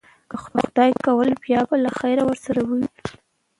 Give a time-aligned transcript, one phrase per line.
[0.29, 2.89] که خدای کول، بیا به له خیره سره ووینو.